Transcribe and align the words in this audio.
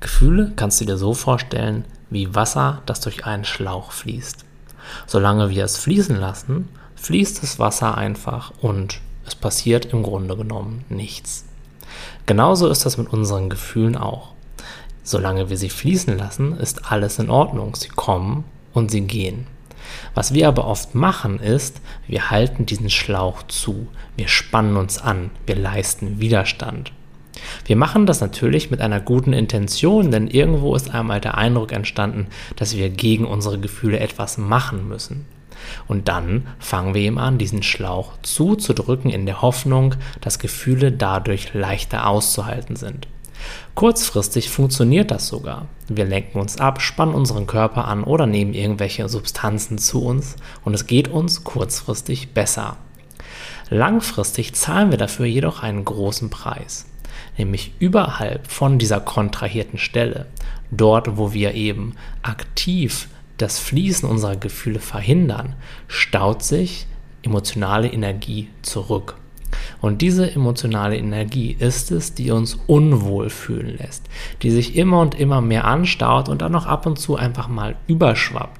Gefühle 0.00 0.52
kannst 0.56 0.80
du 0.80 0.84
dir 0.84 0.96
so 0.96 1.14
vorstellen 1.14 1.84
wie 2.10 2.34
Wasser, 2.34 2.82
das 2.86 3.00
durch 3.00 3.26
einen 3.26 3.44
Schlauch 3.44 3.92
fließt. 3.92 4.44
Solange 5.06 5.50
wir 5.50 5.64
es 5.64 5.76
fließen 5.76 6.16
lassen, 6.16 6.68
fließt 6.96 7.42
das 7.42 7.58
Wasser 7.58 7.96
einfach 7.96 8.52
und 8.60 9.00
es 9.26 9.34
passiert 9.34 9.86
im 9.86 10.02
Grunde 10.02 10.36
genommen 10.36 10.84
nichts. 10.88 11.44
Genauso 12.26 12.68
ist 12.68 12.86
das 12.86 12.96
mit 12.98 13.12
unseren 13.12 13.50
Gefühlen 13.50 13.96
auch. 13.96 14.32
Solange 15.02 15.50
wir 15.50 15.56
sie 15.56 15.70
fließen 15.70 16.16
lassen, 16.16 16.56
ist 16.56 16.90
alles 16.90 17.18
in 17.18 17.30
Ordnung. 17.30 17.74
Sie 17.74 17.88
kommen 17.88 18.44
und 18.72 18.90
sie 18.90 19.02
gehen. 19.02 19.46
Was 20.14 20.34
wir 20.34 20.48
aber 20.48 20.66
oft 20.66 20.94
machen 20.94 21.40
ist, 21.40 21.80
wir 22.06 22.30
halten 22.30 22.66
diesen 22.66 22.90
Schlauch 22.90 23.42
zu, 23.44 23.88
wir 24.16 24.28
spannen 24.28 24.76
uns 24.76 24.98
an, 24.98 25.30
wir 25.46 25.56
leisten 25.56 26.20
Widerstand. 26.20 26.92
Wir 27.64 27.76
machen 27.76 28.06
das 28.06 28.20
natürlich 28.20 28.70
mit 28.70 28.80
einer 28.80 29.00
guten 29.00 29.32
Intention, 29.32 30.10
denn 30.10 30.28
irgendwo 30.28 30.74
ist 30.74 30.92
einmal 30.92 31.20
der 31.20 31.36
Eindruck 31.36 31.72
entstanden, 31.72 32.26
dass 32.56 32.76
wir 32.76 32.90
gegen 32.90 33.24
unsere 33.24 33.58
Gefühle 33.58 34.00
etwas 34.00 34.38
machen 34.38 34.88
müssen. 34.88 35.26
Und 35.86 36.08
dann 36.08 36.46
fangen 36.58 36.94
wir 36.94 37.02
ihm 37.02 37.18
an, 37.18 37.38
diesen 37.38 37.62
Schlauch 37.62 38.12
zuzudrücken 38.22 39.10
in 39.10 39.26
der 39.26 39.42
Hoffnung, 39.42 39.94
dass 40.20 40.38
Gefühle 40.38 40.90
dadurch 40.90 41.52
leichter 41.54 42.06
auszuhalten 42.06 42.76
sind. 42.76 43.08
Kurzfristig 43.74 44.50
funktioniert 44.50 45.10
das 45.10 45.28
sogar. 45.28 45.66
Wir 45.88 46.04
lenken 46.04 46.38
uns 46.38 46.58
ab, 46.58 46.82
spannen 46.82 47.14
unseren 47.14 47.46
Körper 47.46 47.86
an 47.86 48.04
oder 48.04 48.26
nehmen 48.26 48.52
irgendwelche 48.52 49.08
Substanzen 49.08 49.78
zu 49.78 50.04
uns 50.04 50.36
und 50.64 50.74
es 50.74 50.86
geht 50.86 51.08
uns 51.08 51.44
kurzfristig 51.44 52.34
besser. 52.34 52.76
Langfristig 53.70 54.54
zahlen 54.54 54.90
wir 54.90 54.98
dafür 54.98 55.26
jedoch 55.26 55.62
einen 55.62 55.84
großen 55.84 56.28
Preis, 56.28 56.86
nämlich 57.38 57.72
überhalb 57.78 58.50
von 58.50 58.78
dieser 58.78 59.00
kontrahierten 59.00 59.78
Stelle, 59.78 60.26
dort 60.70 61.16
wo 61.16 61.32
wir 61.32 61.54
eben 61.54 61.94
aktiv 62.22 63.08
das 63.36 63.58
Fließen 63.58 64.08
unserer 64.08 64.36
Gefühle 64.36 64.80
verhindern, 64.80 65.54
staut 65.88 66.42
sich 66.42 66.86
emotionale 67.22 67.88
Energie 67.88 68.48
zurück. 68.62 69.16
Und 69.80 70.02
diese 70.02 70.30
emotionale 70.30 70.96
Energie 70.96 71.56
ist 71.58 71.90
es, 71.90 72.14
die 72.14 72.30
uns 72.30 72.58
unwohl 72.66 73.30
fühlen 73.30 73.78
lässt, 73.78 74.04
die 74.42 74.50
sich 74.50 74.76
immer 74.76 75.00
und 75.00 75.18
immer 75.18 75.40
mehr 75.40 75.64
anstaut 75.64 76.28
und 76.28 76.42
dann 76.42 76.52
noch 76.52 76.66
ab 76.66 76.86
und 76.86 76.98
zu 76.98 77.16
einfach 77.16 77.48
mal 77.48 77.76
überschwappt. 77.86 78.59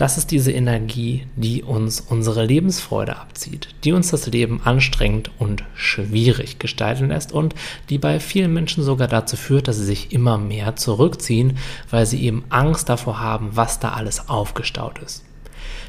Das 0.00 0.16
ist 0.16 0.30
diese 0.30 0.50
Energie, 0.50 1.26
die 1.36 1.62
uns 1.62 2.00
unsere 2.00 2.46
Lebensfreude 2.46 3.18
abzieht, 3.18 3.68
die 3.84 3.92
uns 3.92 4.08
das 4.10 4.26
Leben 4.28 4.62
anstrengend 4.64 5.30
und 5.38 5.62
schwierig 5.74 6.58
gestalten 6.58 7.08
lässt 7.08 7.32
und 7.32 7.54
die 7.90 7.98
bei 7.98 8.18
vielen 8.18 8.54
Menschen 8.54 8.82
sogar 8.82 9.08
dazu 9.08 9.36
führt, 9.36 9.68
dass 9.68 9.76
sie 9.76 9.84
sich 9.84 10.10
immer 10.10 10.38
mehr 10.38 10.74
zurückziehen, 10.74 11.58
weil 11.90 12.06
sie 12.06 12.24
eben 12.24 12.44
Angst 12.48 12.88
davor 12.88 13.20
haben, 13.20 13.50
was 13.52 13.78
da 13.78 13.92
alles 13.92 14.30
aufgestaut 14.30 15.00
ist. 15.00 15.22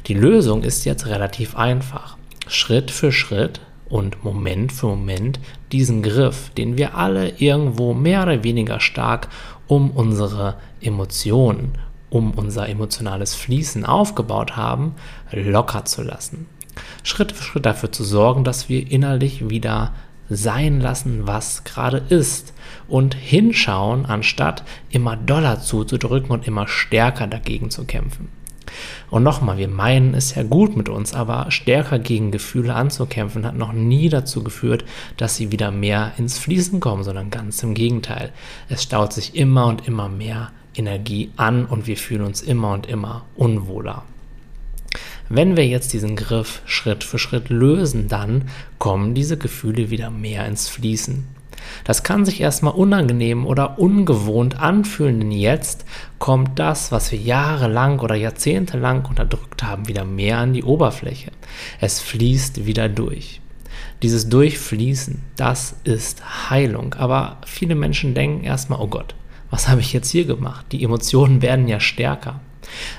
Die 0.07 0.13
Lösung 0.13 0.63
ist 0.63 0.83
jetzt 0.83 1.05
relativ 1.05 1.55
einfach. 1.55 2.17
Schritt 2.49 2.91
für 2.91 3.13
Schritt 3.13 3.61
und 3.87 4.25
Moment 4.25 4.73
für 4.73 4.87
Moment 4.87 5.39
diesen 5.71 6.03
Griff, 6.03 6.49
den 6.57 6.77
wir 6.77 6.97
alle 6.97 7.29
irgendwo 7.37 7.93
mehr 7.93 8.23
oder 8.23 8.43
weniger 8.43 8.81
stark 8.81 9.29
um 9.67 9.89
unsere 9.89 10.55
Emotionen 10.81 11.77
um 12.11 12.31
unser 12.31 12.69
emotionales 12.69 13.33
Fließen 13.33 13.85
aufgebaut 13.85 14.55
haben, 14.55 14.93
locker 15.31 15.85
zu 15.85 16.03
lassen. 16.03 16.45
Schritt 17.03 17.31
für 17.31 17.43
Schritt 17.43 17.65
dafür 17.65 17.91
zu 17.91 18.03
sorgen, 18.03 18.43
dass 18.43 18.69
wir 18.69 18.91
innerlich 18.91 19.49
wieder 19.49 19.93
sein 20.29 20.79
lassen, 20.79 21.25
was 21.25 21.63
gerade 21.63 21.97
ist 22.09 22.53
und 22.87 23.15
hinschauen, 23.15 24.05
anstatt 24.05 24.63
immer 24.89 25.17
doller 25.17 25.59
zuzudrücken 25.59 26.31
und 26.31 26.47
immer 26.47 26.67
stärker 26.67 27.27
dagegen 27.27 27.69
zu 27.69 27.85
kämpfen. 27.85 28.29
Und 29.09 29.23
nochmal, 29.23 29.57
wir 29.57 29.67
meinen 29.67 30.13
es 30.13 30.35
ja 30.35 30.43
gut 30.43 30.77
mit 30.77 30.87
uns, 30.87 31.13
aber 31.13 31.51
stärker 31.51 31.99
gegen 31.99 32.31
Gefühle 32.31 32.73
anzukämpfen 32.73 33.45
hat 33.45 33.57
noch 33.57 33.73
nie 33.73 34.07
dazu 34.07 34.44
geführt, 34.44 34.85
dass 35.17 35.35
sie 35.35 35.51
wieder 35.51 35.71
mehr 35.71 36.13
ins 36.17 36.39
Fließen 36.39 36.79
kommen, 36.79 37.03
sondern 37.03 37.29
ganz 37.29 37.61
im 37.63 37.73
Gegenteil. 37.73 38.31
Es 38.69 38.83
staut 38.83 39.11
sich 39.11 39.35
immer 39.35 39.67
und 39.67 39.88
immer 39.88 40.07
mehr 40.07 40.51
Energie 40.75 41.31
an 41.37 41.65
und 41.65 41.87
wir 41.87 41.97
fühlen 41.97 42.23
uns 42.23 42.41
immer 42.41 42.73
und 42.73 42.87
immer 42.87 43.25
unwohler. 43.35 44.03
Wenn 45.29 45.55
wir 45.55 45.65
jetzt 45.65 45.93
diesen 45.93 46.15
Griff 46.17 46.61
Schritt 46.65 47.03
für 47.03 47.17
Schritt 47.17 47.49
lösen, 47.49 48.09
dann 48.09 48.49
kommen 48.79 49.13
diese 49.13 49.37
Gefühle 49.37 49.89
wieder 49.89 50.09
mehr 50.09 50.45
ins 50.45 50.67
Fließen. 50.67 51.25
Das 51.83 52.03
kann 52.03 52.25
sich 52.25 52.41
erstmal 52.41 52.73
unangenehm 52.73 53.45
oder 53.45 53.79
ungewohnt 53.79 54.59
anfühlen, 54.59 55.19
denn 55.19 55.31
jetzt 55.31 55.85
kommt 56.19 56.59
das, 56.59 56.91
was 56.91 57.11
wir 57.11 57.19
jahrelang 57.19 57.99
oder 57.99 58.15
jahrzehntelang 58.15 59.05
unterdrückt 59.05 59.63
haben, 59.63 59.88
wieder 59.88 60.03
mehr 60.03 60.39
an 60.39 60.53
die 60.53 60.63
Oberfläche. 60.63 61.31
Es 61.79 61.99
fließt 62.01 62.65
wieder 62.65 62.89
durch. 62.89 63.41
Dieses 64.01 64.29
Durchfließen, 64.29 65.21
das 65.35 65.75
ist 65.83 66.49
Heilung. 66.49 66.95
Aber 66.95 67.38
viele 67.45 67.75
Menschen 67.75 68.15
denken 68.15 68.43
erstmal, 68.43 68.79
oh 68.79 68.88
Gott, 68.88 69.15
was 69.51 69.67
habe 69.69 69.81
ich 69.81 69.94
jetzt 69.94 70.09
hier 70.09 70.25
gemacht? 70.25 70.66
Die 70.72 70.84
Emotionen 70.84 71.41
werden 71.41 71.67
ja 71.67 71.79
stärker. 71.79 72.39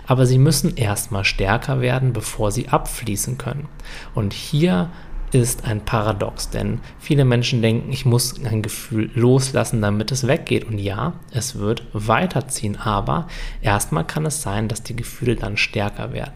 Aber 0.07 0.27
sie 0.27 0.39
müssen 0.39 0.77
erstmal 0.77 1.25
stärker 1.25 1.81
werden, 1.81 2.13
bevor 2.13 2.53
sie 2.53 2.69
abfließen 2.69 3.39
können. 3.39 3.69
Und 4.15 4.33
hier 4.33 4.91
ist 5.33 5.65
ein 5.65 5.83
Paradox, 5.83 6.51
denn 6.51 6.81
viele 6.99 7.25
Menschen 7.25 7.63
denken, 7.63 7.91
ich 7.91 8.05
muss 8.05 8.45
ein 8.45 8.61
Gefühl 8.61 9.11
loslassen, 9.15 9.81
damit 9.81 10.13
es 10.13 10.27
weggeht. 10.27 10.65
Und 10.67 10.79
ja, 10.79 11.15
es 11.31 11.57
wird 11.59 11.85
weiterziehen, 11.95 12.77
aber 12.77 13.29
erstmal 13.63 14.07
kann 14.07 14.27
es 14.27 14.43
sein, 14.43 14.69
dass 14.69 14.83
die 14.83 14.97
Gefühle 14.97 15.37
dann 15.37 15.57
stärker 15.57 16.13
werden. 16.13 16.35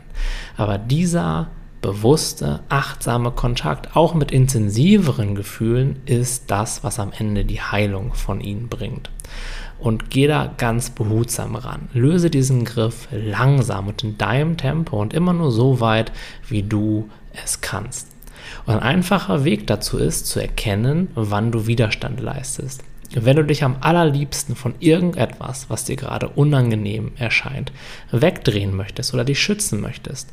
Aber 0.56 0.78
dieser 0.78 1.48
bewusste, 1.82 2.60
achtsame 2.70 3.32
Kontakt, 3.32 3.94
auch 3.94 4.14
mit 4.14 4.32
intensiveren 4.32 5.34
Gefühlen, 5.34 6.00
ist 6.06 6.50
das, 6.50 6.82
was 6.82 6.98
am 6.98 7.12
Ende 7.12 7.44
die 7.44 7.60
Heilung 7.60 8.14
von 8.14 8.40
ihnen 8.40 8.68
bringt 8.68 9.10
und 9.78 10.10
geh 10.10 10.26
da 10.26 10.52
ganz 10.56 10.90
behutsam 10.90 11.56
ran. 11.56 11.88
Löse 11.92 12.30
diesen 12.30 12.64
Griff 12.64 13.08
langsam 13.10 13.88
und 13.88 14.02
in 14.02 14.18
deinem 14.18 14.56
Tempo 14.56 15.00
und 15.00 15.14
immer 15.14 15.32
nur 15.32 15.50
so 15.50 15.80
weit, 15.80 16.12
wie 16.48 16.62
du 16.62 17.08
es 17.44 17.60
kannst. 17.60 18.08
Und 18.64 18.74
ein 18.74 18.80
einfacher 18.80 19.44
Weg 19.44 19.66
dazu 19.66 19.98
ist, 19.98 20.26
zu 20.26 20.40
erkennen, 20.40 21.08
wann 21.14 21.52
du 21.52 21.66
Widerstand 21.66 22.20
leistest. 22.20 22.82
Wenn 23.14 23.36
du 23.36 23.44
dich 23.44 23.62
am 23.62 23.76
allerliebsten 23.80 24.56
von 24.56 24.74
irgendetwas, 24.80 25.70
was 25.70 25.84
dir 25.84 25.96
gerade 25.96 26.28
unangenehm 26.28 27.12
erscheint, 27.16 27.72
wegdrehen 28.10 28.74
möchtest 28.74 29.14
oder 29.14 29.24
dich 29.24 29.40
schützen 29.40 29.80
möchtest, 29.80 30.30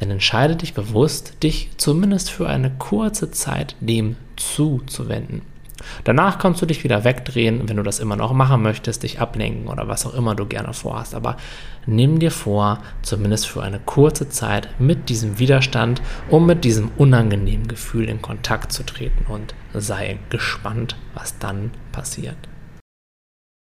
dann 0.00 0.10
entscheide 0.10 0.56
dich 0.56 0.72
bewusst, 0.72 1.42
dich 1.42 1.70
zumindest 1.76 2.30
für 2.30 2.48
eine 2.48 2.70
kurze 2.70 3.30
Zeit 3.30 3.76
dem 3.80 4.16
zuzuwenden. 4.36 5.42
Danach 6.04 6.38
kannst 6.38 6.62
du 6.62 6.66
dich 6.66 6.84
wieder 6.84 7.04
wegdrehen, 7.04 7.68
wenn 7.68 7.76
du 7.76 7.82
das 7.82 7.98
immer 7.98 8.16
noch 8.16 8.32
machen 8.32 8.62
möchtest, 8.62 9.02
dich 9.02 9.20
ablenken 9.20 9.68
oder 9.68 9.88
was 9.88 10.06
auch 10.06 10.14
immer 10.14 10.34
du 10.34 10.46
gerne 10.46 10.72
vorhast. 10.72 11.14
Aber 11.14 11.36
nimm 11.86 12.18
dir 12.18 12.30
vor, 12.30 12.78
zumindest 13.02 13.46
für 13.46 13.62
eine 13.62 13.80
kurze 13.80 14.28
Zeit 14.28 14.68
mit 14.78 15.08
diesem 15.08 15.38
Widerstand 15.38 16.02
um 16.30 16.46
mit 16.46 16.64
diesem 16.64 16.90
unangenehmen 16.96 17.68
Gefühl 17.68 18.08
in 18.08 18.22
Kontakt 18.22 18.72
zu 18.72 18.84
treten 18.84 19.26
und 19.30 19.54
sei 19.72 20.18
gespannt, 20.30 20.96
was 21.14 21.38
dann 21.38 21.70
passiert. 21.92 22.36